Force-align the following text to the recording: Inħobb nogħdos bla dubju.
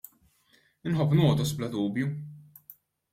Inħobb 0.91 1.13
nogħdos 1.19 1.53
bla 1.59 1.69
dubju. 1.75 2.09